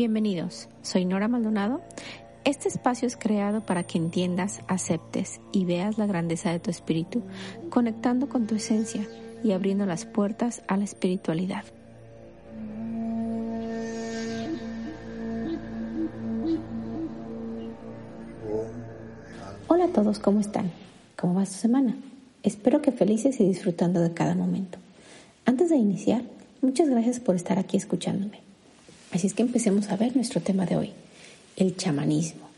[0.00, 1.82] Bienvenidos, soy Nora Maldonado.
[2.46, 7.22] Este espacio es creado para que entiendas, aceptes y veas la grandeza de tu espíritu,
[7.68, 9.06] conectando con tu esencia
[9.44, 11.64] y abriendo las puertas a la espiritualidad.
[19.68, 20.70] Hola a todos, ¿cómo están?
[21.14, 21.94] ¿Cómo va su semana?
[22.42, 24.78] Espero que felices y disfrutando de cada momento.
[25.44, 26.22] Antes de iniciar,
[26.62, 28.49] muchas gracias por estar aquí escuchándome.
[29.12, 30.92] Así es que empecemos a ver nuestro tema de hoy,
[31.56, 32.48] el chamanismo.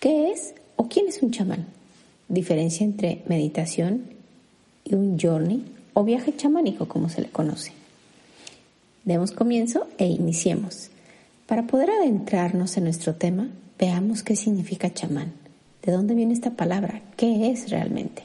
[0.00, 1.66] ¿Qué es o quién es un chamán?
[2.28, 4.04] Diferencia entre meditación
[4.84, 7.72] y un journey o viaje chamánico, como se le conoce.
[9.04, 10.88] Demos comienzo e iniciemos.
[11.46, 13.48] Para poder adentrarnos en nuestro tema,
[13.78, 15.32] veamos qué significa chamán.
[15.82, 17.02] ¿De dónde viene esta palabra?
[17.16, 18.22] ¿Qué es realmente?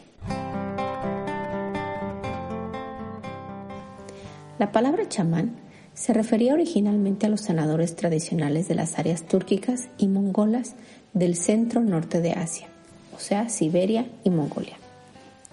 [4.58, 5.67] La palabra chamán
[5.98, 10.76] se refería originalmente a los sanadores tradicionales de las áreas túrquicas y mongolas
[11.14, 12.68] del centro norte de Asia,
[13.16, 14.78] o sea, Siberia y Mongolia.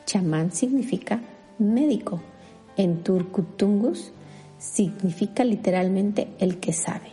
[0.05, 1.23] Chamán significa
[1.59, 2.21] médico.
[2.77, 4.13] En turkutungus
[4.59, 7.09] significa literalmente el que sabe.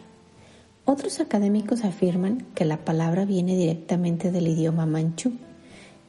[0.84, 5.32] Otros académicos afirman que la palabra viene directamente del idioma manchú.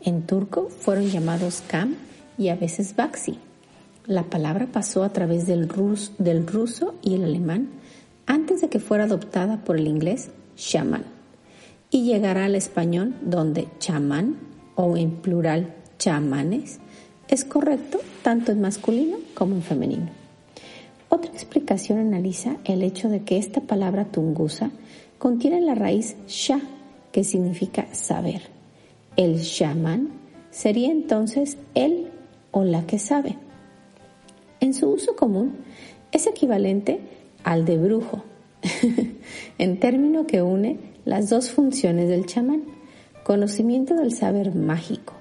[0.00, 1.94] En turco fueron llamados kam
[2.36, 3.38] y a veces baxi,
[4.06, 5.69] la palabra pasó a través del,
[6.19, 7.69] del ruso y el alemán
[8.27, 11.05] antes de que fuera adoptada por el inglés shaman
[11.91, 14.36] y llegará al español donde chamán
[14.75, 16.80] o en plural chamanes
[17.28, 20.08] es correcto tanto en masculino como en femenino.
[21.08, 24.70] Otra explicación analiza el hecho de que esta palabra tungusa
[25.19, 26.61] contiene la raíz sha,
[27.12, 28.42] que significa saber.
[29.17, 30.08] El shaman
[30.50, 32.11] sería entonces el
[32.50, 33.36] o la que sabe.
[34.62, 35.56] En su uso común
[36.12, 37.00] es equivalente
[37.42, 38.23] al de brujo,
[39.58, 42.62] en término que une las dos funciones del chamán,
[43.24, 45.14] conocimiento del saber mágico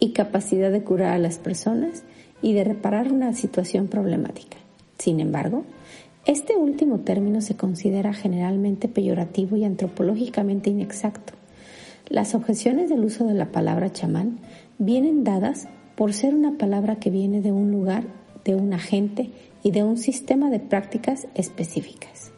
[0.00, 2.02] y capacidad de curar a las personas
[2.42, 4.56] y de reparar una situación problemática.
[4.98, 5.62] Sin embargo,
[6.26, 11.34] este último término se considera generalmente peyorativo y antropológicamente inexacto.
[12.08, 14.40] Las objeciones del uso de la palabra chamán
[14.78, 18.17] vienen dadas por ser una palabra que viene de un lugar
[18.48, 19.30] de un agente
[19.62, 22.32] y de un sistema de prácticas específicas.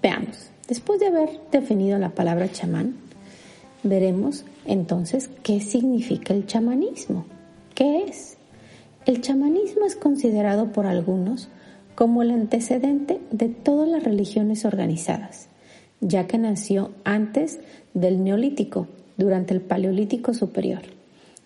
[0.00, 2.94] Veamos, después de haber definido la palabra chamán,
[3.82, 7.24] veremos entonces qué significa el chamanismo.
[7.74, 8.36] ¿Qué es?
[9.04, 11.48] El chamanismo es considerado por algunos
[11.96, 15.48] como el antecedente de todas las religiones organizadas,
[16.00, 17.58] ya que nació antes
[17.94, 18.86] del neolítico,
[19.16, 20.82] durante el paleolítico superior.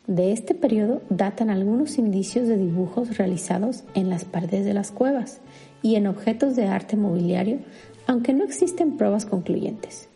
[0.06, 5.40] De este periodo datan algunos indicios de dibujos realizados en las paredes de las cuevas
[5.82, 7.58] y en objetos de arte mobiliario,
[8.06, 10.08] aunque no existen pruebas concluyentes.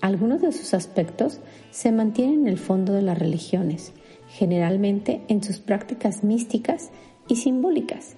[0.00, 1.38] Algunos de sus aspectos
[1.70, 3.92] se mantienen en el fondo de las religiones,
[4.30, 6.90] generalmente en sus prácticas místicas
[7.28, 8.14] y simbólicas.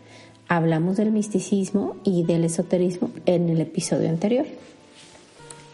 [0.49, 4.47] Hablamos del misticismo y del esoterismo en el episodio anterior.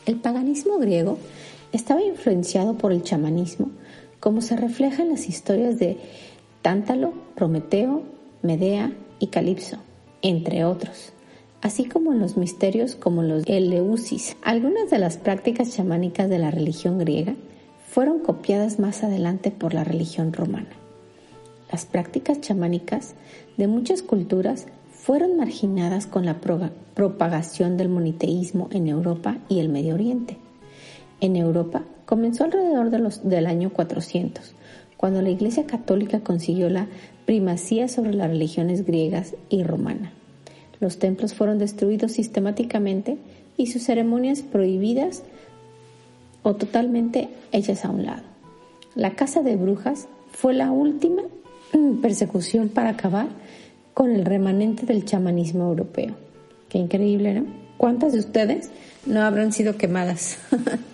[0.05, 1.19] El paganismo griego
[1.73, 3.71] estaba influenciado por el chamanismo,
[4.21, 5.97] como se refleja en las historias de
[6.63, 8.03] Tántalo, Prometeo,
[8.43, 9.79] Medea y Calipso,
[10.23, 11.13] entre otros,
[11.61, 14.37] así como en los misterios como los Eleusis.
[14.43, 17.35] Algunas de las prácticas chamánicas de la religión griega
[17.89, 20.71] fueron copiadas más adelante por la religión romana.
[21.71, 23.15] Las prácticas chamánicas
[23.57, 26.39] de muchas culturas fueron marginadas con la
[26.95, 30.37] propagación del moniteísmo en Europa y el Medio Oriente.
[31.21, 34.55] En Europa comenzó alrededor de los, del año 400,
[34.97, 36.87] cuando la Iglesia Católica consiguió la
[37.27, 40.11] primacía sobre las religiones griegas y romana.
[40.81, 43.19] Los templos fueron destruidos sistemáticamente
[43.59, 45.23] y sus ceremonias prohibidas
[46.43, 48.23] o totalmente hechas a un lado.
[48.95, 51.25] La casa de brujas fue la última
[52.01, 53.29] persecución para acabar
[53.93, 56.15] con el remanente del chamanismo europeo.
[56.71, 57.45] Qué increíble, ¿no?
[57.77, 58.71] ¿Cuántas de ustedes
[59.05, 60.39] no habrán sido quemadas?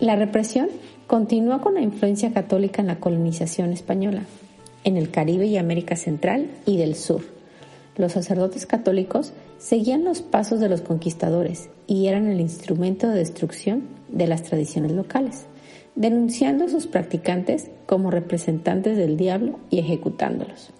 [0.00, 0.68] La represión
[1.06, 4.24] continúa con la influencia católica en la colonización española,
[4.84, 7.22] en el Caribe y América Central y del Sur.
[7.96, 13.84] Los sacerdotes católicos seguían los pasos de los conquistadores y eran el instrumento de destrucción
[14.08, 15.46] de las tradiciones locales,
[15.94, 20.72] denunciando a sus practicantes como representantes del diablo y ejecutándolos.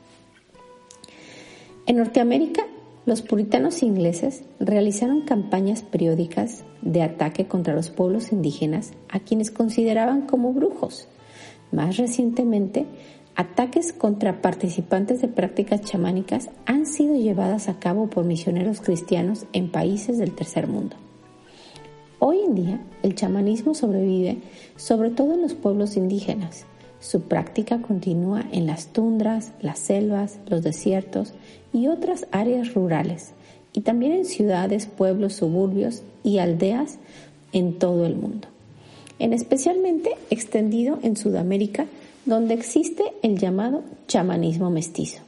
[1.86, 2.66] En Norteamérica
[3.06, 10.22] los puritanos ingleses realizaron campañas periódicas de ataque contra los pueblos indígenas a quienes consideraban
[10.22, 11.06] como brujos.
[11.70, 12.84] Más recientemente,
[13.36, 19.70] ataques contra participantes de prácticas chamánicas han sido llevadas a cabo por misioneros cristianos en
[19.70, 20.96] países del tercer mundo.
[22.44, 24.38] en día, el chamanismo sobrevive
[24.74, 26.66] sobre todo en los pueblos indígenas.
[27.00, 31.34] Su práctica continúa en las tundras, las selvas, los desiertos
[31.72, 33.32] y otras áreas rurales,
[33.72, 36.98] y también en ciudades, pueblos, suburbios y aldeas
[37.52, 38.48] en todo el mundo.
[39.18, 41.86] En especialmente extendido en Sudamérica,
[42.24, 45.20] donde existe el llamado chamanismo mestizo.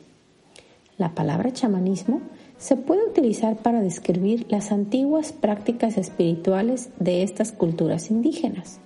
[0.98, 2.20] La palabra chamanismo
[2.58, 8.80] se puede utilizar para describir las antiguas prácticas espirituales de estas culturas indígenas.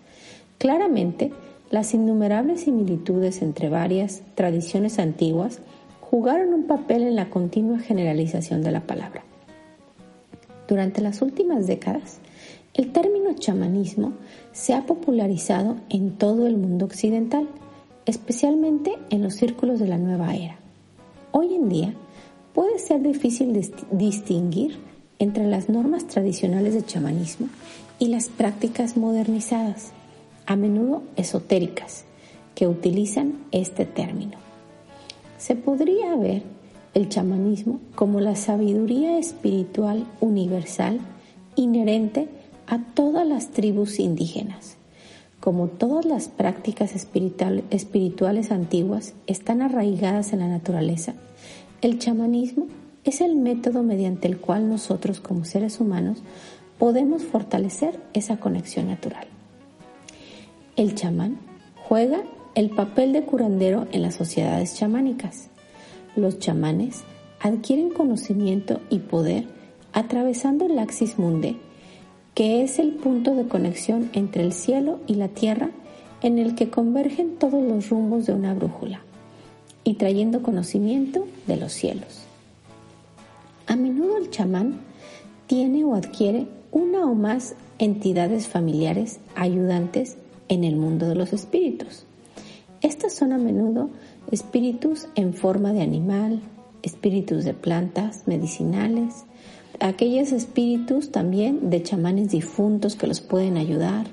[0.59, 1.33] Claramente,
[1.73, 5.61] las innumerables similitudes entre varias tradiciones antiguas
[6.03, 9.25] jugaron un papel en la continua generalización de la palabra.
[10.69, 12.19] Durante las últimas décadas,
[12.75, 14.13] el término chamanismo
[14.53, 17.49] se ha popularizado en todo el mundo occidental,
[18.05, 20.59] especialmente en los círculos de la nueva era.
[21.31, 21.95] Hoy en día,
[22.53, 23.59] puede ser difícil
[23.91, 24.77] distinguir
[25.19, 27.49] entre las normas tradicionales de chamanismo
[27.99, 29.93] y las prácticas modernizadas,
[30.47, 32.05] a menudo esotéricas,
[32.55, 34.39] que utilizan este término.
[35.39, 36.43] Se podría ver
[36.95, 41.01] el chamanismo como la sabiduría espiritual universal
[41.57, 42.29] inherente
[42.67, 44.77] a todas las tribus indígenas.
[45.41, 51.15] Como todas las prácticas espirituales antiguas están arraigadas en la naturaleza,
[51.81, 52.67] el chamanismo
[53.05, 56.23] es el método mediante el cual nosotros como seres humanos
[56.79, 59.32] podemos fortalecer esa conexión natural.
[60.75, 61.39] El chamán
[61.77, 62.23] juega
[62.55, 65.51] el papel de curandero en las sociedades chamánicas.
[66.17, 67.05] Los chamanes
[67.41, 69.45] adquieren conocimiento y poder
[69.93, 71.59] atravesando el axis mundi,
[72.35, 75.71] que es el punto de conexión entre el cielo y la tierra
[76.23, 79.03] en el que convergen todos los rumbos de una brújula
[79.85, 82.23] y trayendo conocimiento de los cielos.
[83.67, 84.81] A menudo el chamán
[85.47, 90.17] tiene o adquiere una o más entidades familiares ayudantes
[90.53, 92.05] en el mundo de los espíritus.
[92.83, 93.89] Estas son a menudo
[94.31, 96.43] espíritus en forma de animal,
[96.83, 99.25] espíritus de plantas medicinales,
[99.81, 104.09] aquellos espíritus también de chamanes difuntos que los pueden ayudar.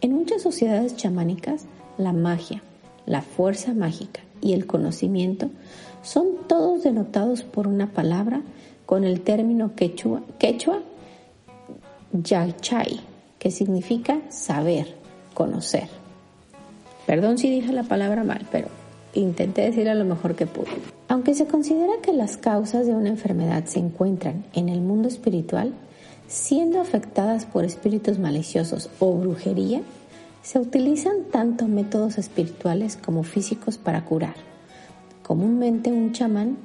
[0.00, 1.66] En muchas sociedades chamánicas,
[1.98, 2.62] la magia,
[3.04, 5.50] la fuerza mágica y el conocimiento
[6.02, 8.40] son todos denotados por una palabra
[8.86, 10.80] con el término quechua, quechua
[12.14, 12.98] yachay,
[13.38, 15.05] que significa saber,
[15.36, 15.88] conocer.
[17.06, 18.68] Perdón si dije la palabra mal, pero
[19.12, 20.70] intenté decir lo mejor que pude.
[21.08, 25.72] Aunque se considera que las causas de una enfermedad se encuentran en el mundo espiritual,
[26.26, 29.82] siendo afectadas por espíritus maliciosos o brujería,
[30.42, 34.34] se utilizan tanto métodos espirituales como físicos para curar.
[35.22, 36.56] Comúnmente un chamán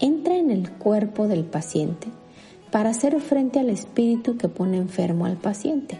[0.00, 2.08] entra en el cuerpo del paciente
[2.72, 5.96] para hacer frente al espíritu que pone enfermo al paciente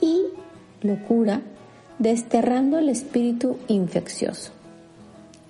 [0.00, 0.22] y
[0.80, 1.42] lo cura
[1.98, 4.52] desterrando el espíritu infeccioso.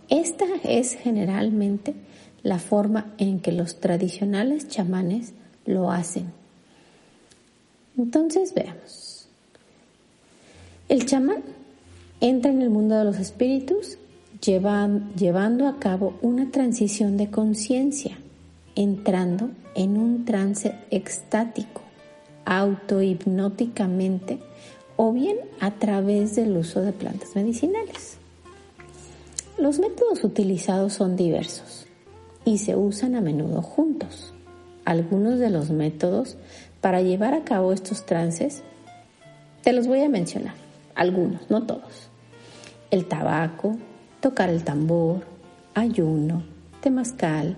[0.08, 1.94] Esta es generalmente
[2.42, 5.34] la forma en que los tradicionales chamanes
[5.66, 6.32] lo hacen.
[7.98, 9.28] Entonces veamos.
[10.88, 11.42] El chamán
[12.20, 13.98] entra en el mundo de los espíritus
[14.40, 18.18] llevando a cabo una transición de conciencia,
[18.76, 21.82] entrando en un trance extático,
[22.44, 24.38] autohipnóticamente
[25.00, 28.18] o bien a través del uso de plantas medicinales.
[29.56, 31.86] Los métodos utilizados son diversos
[32.44, 34.34] y se usan a menudo juntos.
[34.84, 36.36] Algunos de los métodos
[36.80, 38.62] para llevar a cabo estos trances
[39.62, 40.54] te los voy a mencionar
[40.96, 42.10] algunos, no todos.
[42.90, 43.76] El tabaco,
[44.20, 45.20] tocar el tambor,
[45.74, 46.42] ayuno,
[46.80, 47.56] temazcal,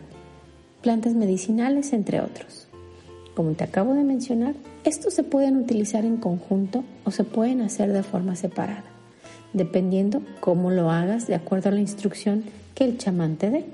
[0.82, 2.68] plantas medicinales, entre otros.
[3.40, 4.52] Como te acabo de mencionar,
[4.84, 8.84] estos se pueden utilizar en conjunto o se pueden hacer de forma separada,
[9.54, 12.44] dependiendo cómo lo hagas de acuerdo a la instrucción
[12.74, 13.64] que el chamán te dé.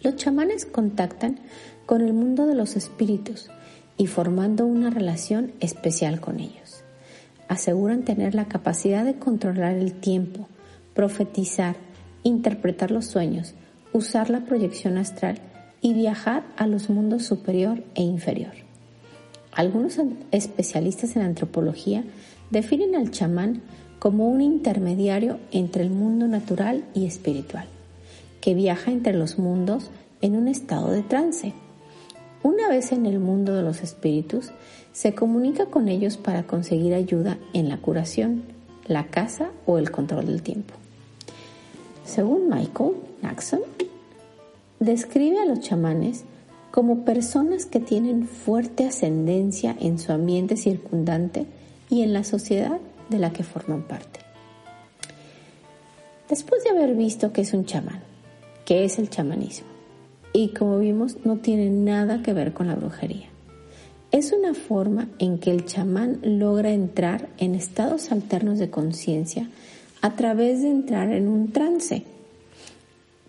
[0.00, 1.40] Los chamanes contactan
[1.84, 3.50] con el mundo de los espíritus
[3.98, 6.82] y formando una relación especial con ellos
[7.48, 10.48] aseguran tener la capacidad de controlar el tiempo,
[10.94, 11.76] profetizar,
[12.22, 13.52] interpretar los sueños,
[13.92, 15.38] usar la proyección astral
[15.80, 18.52] y viajar a los mundos superior e inferior.
[19.52, 19.98] Algunos
[20.30, 22.04] especialistas en antropología
[22.50, 23.62] definen al chamán
[23.98, 27.66] como un intermediario entre el mundo natural y espiritual,
[28.40, 31.54] que viaja entre los mundos en un estado de trance.
[32.42, 34.52] Una vez en el mundo de los espíritus,
[34.92, 38.44] se comunica con ellos para conseguir ayuda en la curación,
[38.86, 40.74] la caza o el control del tiempo.
[42.04, 42.92] Según Michael
[43.22, 43.60] Jackson,
[44.80, 46.24] describe a los chamanes
[46.70, 51.46] como personas que tienen fuerte ascendencia en su ambiente circundante
[51.90, 54.20] y en la sociedad de la que forman parte.
[56.28, 58.00] Después de haber visto que es un chamán,
[58.66, 59.68] que es el chamanismo,
[60.32, 63.28] y como vimos no tiene nada que ver con la brujería.
[64.10, 69.48] Es una forma en que el chamán logra entrar en estados alternos de conciencia
[70.00, 72.04] a través de entrar en un trance,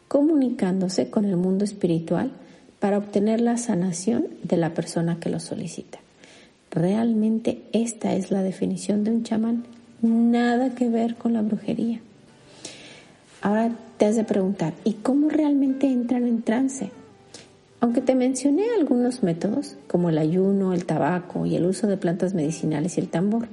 [0.09, 2.31] comunicándose con el mundo espiritual
[2.79, 5.99] para obtener la sanación de la persona que lo solicita.
[6.71, 9.63] Realmente esta es la definición de un chamán,
[10.01, 12.01] nada que ver con la brujería.
[13.41, 16.91] Ahora te has de preguntar, ¿y cómo realmente entran en trance?
[17.79, 22.33] Aunque te mencioné algunos métodos, como el ayuno, el tabaco y el uso de plantas
[22.33, 23.47] medicinales y el tambor,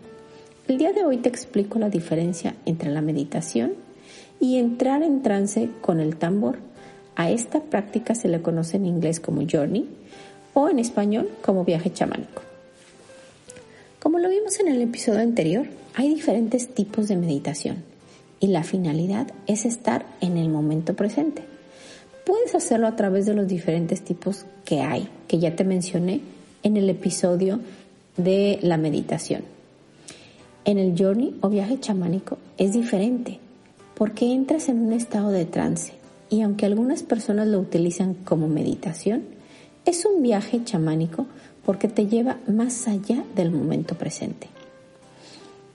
[0.69, 3.75] el día de hoy te explico la diferencia entre la meditación
[4.41, 6.59] y entrar en trance con el tambor.
[7.15, 9.89] A esta práctica se le conoce en inglés como journey
[10.55, 12.43] o en español como viaje chamánico.
[14.01, 17.83] Como lo vimos en el episodio anterior, hay diferentes tipos de meditación
[18.39, 21.43] y la finalidad es estar en el momento presente.
[22.25, 26.21] Puedes hacerlo a través de los diferentes tipos que hay, que ya te mencioné
[26.63, 27.61] en el episodio
[28.17, 29.43] de la meditación.
[30.65, 33.41] En el journey o viaje chamánico es diferente
[33.97, 35.95] porque entras en un estado de trance
[36.29, 39.23] y aunque algunas personas lo utilizan como meditación,
[39.87, 41.27] es un viaje chamánico
[41.65, 44.49] porque te lleva más allá del momento presente.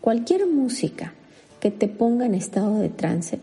[0.02, 1.14] Cualquier música
[1.60, 3.40] que te ponga en estado de trance,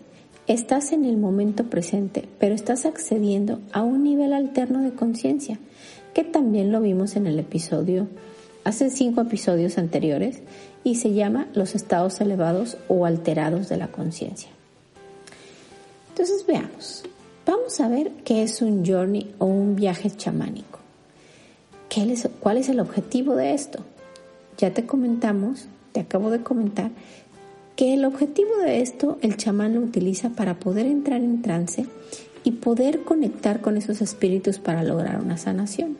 [0.46, 5.58] estás en el momento presente, pero estás accediendo a un nivel alterno de conciencia,
[6.14, 8.08] que también lo vimos en el episodio,
[8.64, 10.40] hace cinco episodios anteriores,
[10.84, 14.50] y se llama los estados elevados o alterados de la conciencia.
[16.18, 17.04] Entonces veamos,
[17.46, 20.80] vamos a ver qué es un journey o un viaje chamánico.
[22.40, 23.84] ¿Cuál es el objetivo de esto?
[24.56, 26.90] Ya te comentamos, te acabo de comentar
[27.76, 31.86] que el objetivo de esto el chamán lo utiliza para poder entrar en trance
[32.42, 35.98] y poder conectar con esos espíritus para lograr una sanación.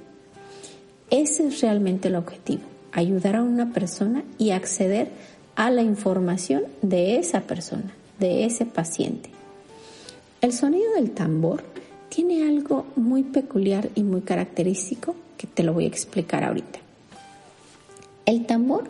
[1.11, 5.11] Ese es realmente el objetivo, ayudar a una persona y acceder
[5.55, 9.38] a la información de esa persona, de ese paciente.
[10.40, 11.64] El sonido del tambor
[12.09, 16.78] tiene algo muy peculiar y muy característico que te lo voy a explicar ahorita.
[18.25, 18.85] El tambor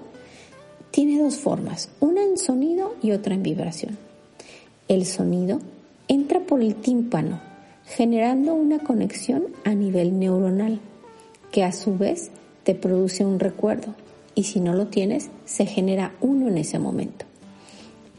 [0.91, 3.97] tiene dos formas, una en sonido y otra en vibración.
[4.89, 5.61] El sonido
[6.07, 7.41] entra por el tímpano,
[7.87, 10.81] generando una conexión a nivel neuronal,
[11.51, 12.31] que a su vez
[12.63, 13.95] te produce un recuerdo,
[14.35, 17.25] y si no lo tienes, se genera uno en ese momento.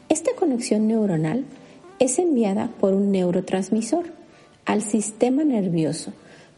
[0.08, 1.44] Esta conexión neuronal
[2.00, 4.06] es enviada por un neurotransmisor
[4.64, 6.12] al sistema nervioso,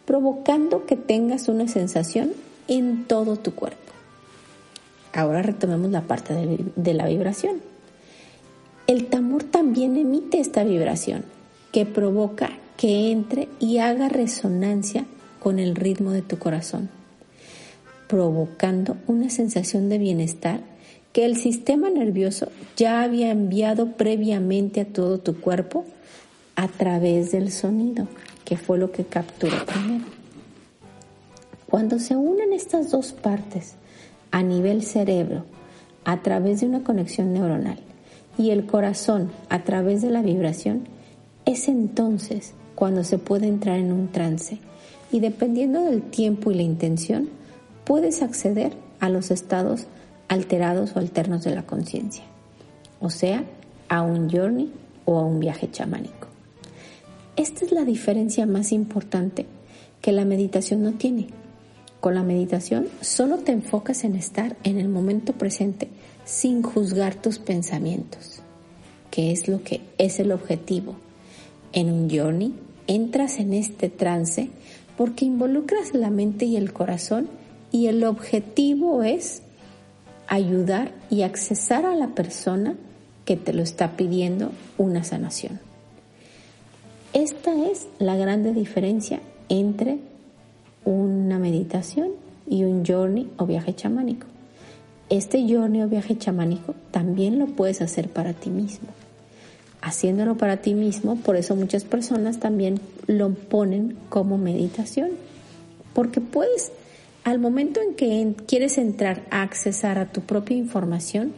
[0.06, 2.32] provocando que tengas una sensación
[2.68, 3.92] en todo tu cuerpo.
[5.12, 7.60] Ahora retomemos la parte de, la vibración.
[8.86, 11.24] El tambor también emite esta vibración
[11.72, 15.06] que provoca que entre y haga resonancia
[15.40, 16.88] con el ritmo de tu corazón,
[18.06, 20.60] provocando una sensación de bienestar
[21.12, 25.84] que el sistema nervioso ya había enviado previamente a todo tu cuerpo
[26.56, 28.08] a través del sonido,
[28.44, 30.04] que fue lo que capturó primero.
[31.68, 33.76] Cuando se unen estas dos partes
[34.30, 35.44] a nivel cerebro
[36.04, 37.78] a través de una conexión neuronal
[38.38, 40.84] y el corazón a través de la vibración,
[41.44, 44.58] es entonces cuando se puede entrar en un trance
[45.10, 47.28] y dependiendo del tiempo y la intención,
[47.84, 49.86] puedes acceder a los estados
[50.32, 52.24] alterados o alternos de la conciencia,
[53.00, 53.44] o sea,
[53.88, 54.72] a un journey
[55.04, 56.28] o a un viaje chamánico.
[57.36, 59.46] Esta es la diferencia más importante
[60.00, 61.28] que la meditación no tiene
[62.02, 65.86] con la meditación solo te enfocas en estar en el momento presente
[66.24, 68.40] sin juzgar tus pensamientos,
[69.12, 70.96] que es lo que es el objetivo.
[71.72, 72.54] En un journey
[72.88, 74.48] entras en este trance
[74.96, 77.28] porque involucras la mente y el corazón
[77.70, 79.42] y el objetivo es
[80.32, 82.74] ayudar y accesar a la persona
[83.26, 85.60] que te lo está pidiendo una sanación.
[87.12, 89.20] Esta es la grande diferencia
[89.50, 89.98] entre
[90.86, 92.12] una meditación
[92.48, 94.26] y un journey o viaje chamánico.
[95.10, 98.88] Este journey o viaje chamánico también lo puedes hacer para ti mismo.
[99.82, 105.10] Haciéndolo para ti mismo, por eso muchas personas también lo ponen como meditación.
[105.92, 106.72] Porque puedes,
[107.24, 111.32] al momento en que quieres entrar a accesar a tu propia información,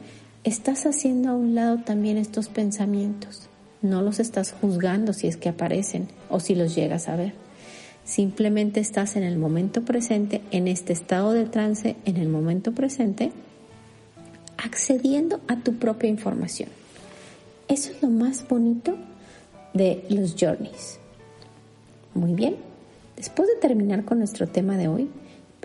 [0.45, 3.49] estás haciendo a un lado también estos pensamientos.
[3.83, 7.45] No los estás juzgando si es que aparecen o si los llegas a ver
[8.05, 13.33] Simplemente estás en el momento presente, en este estado de trance, en el momento presente,
[14.59, 16.69] accediendo a tu propia información.
[17.67, 18.95] Eso es lo más bonito
[19.73, 20.99] de los journeys.
[22.13, 22.57] Muy bien,
[23.17, 25.09] después de terminar con nuestro tema de hoy,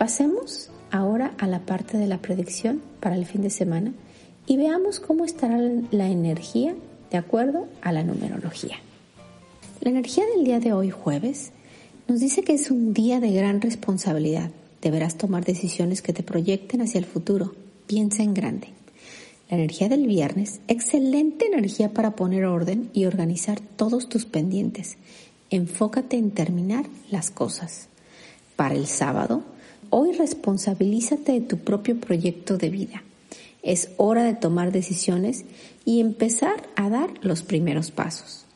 [0.00, 3.92] pasemos ahora a la parte de la predicción para el fin de semana
[4.46, 5.58] y veamos cómo estará
[5.90, 6.74] la energía
[7.10, 8.78] de acuerdo a la numerología.
[9.82, 11.52] La energía del día de hoy jueves
[12.08, 14.50] nos dice que es un día de gran responsabilidad.
[14.80, 17.54] Deberás tomar decisiones que te proyecten hacia el futuro.
[17.86, 18.68] Piensa en grande.
[19.50, 24.96] La energía del viernes, excelente energía para poner orden y organizar todos tus pendientes.
[25.50, 27.88] Enfócate en terminar las cosas.
[28.56, 29.42] Para el sábado,
[29.90, 33.02] hoy responsabilízate de tu propio proyecto de vida.
[33.62, 35.44] Es hora de tomar decisiones
[35.84, 38.46] y empezar a dar los primeros pasos.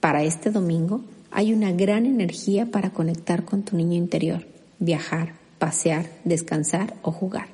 [0.00, 4.46] Para este domingo, hay una gran energía para conectar con tu niño interior,
[4.78, 7.48] viajar, pasear, descansar o jugar.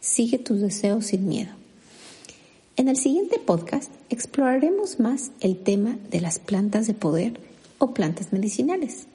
[0.00, 1.52] Sigue tus deseos sin miedo.
[2.76, 7.38] En el siguiente podcast exploraremos más el tema de las plantas de poder
[7.78, 9.06] o plantas medicinales.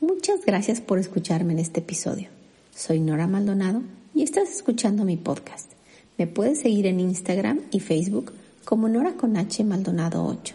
[0.00, 2.35] Muchas gracias por escucharme en este episodio.
[2.76, 3.82] Soy Nora Maldonado
[4.14, 5.72] y estás escuchando mi podcast.
[6.18, 8.34] Me puedes seguir en Instagram y Facebook
[8.66, 10.54] como Nora con H Maldonado 8.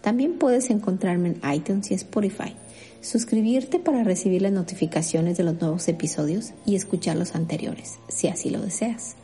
[0.00, 2.54] También puedes encontrarme en iTunes y Spotify.
[3.00, 8.50] Suscribirte para recibir las notificaciones de los nuevos episodios y escuchar los anteriores, si así
[8.50, 9.16] lo deseas.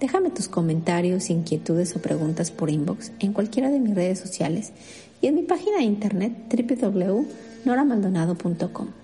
[0.00, 4.72] Déjame tus comentarios, inquietudes o preguntas por inbox en cualquiera de mis redes sociales
[5.20, 9.03] y en mi página de internet www.noramaldonado.com.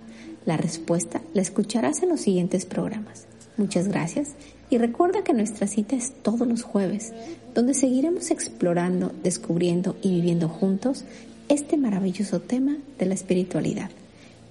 [0.50, 3.28] La respuesta la escucharás en los siguientes programas.
[3.56, 4.30] Muchas gracias
[4.68, 7.12] y recuerda que nuestra cita es todos los jueves,
[7.54, 11.04] donde seguiremos explorando, descubriendo y viviendo juntos
[11.48, 13.90] este maravilloso tema de la espiritualidad.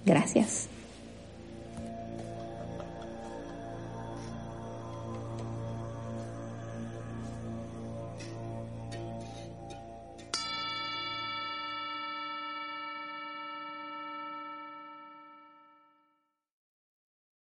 [0.05, 0.69] Gracias.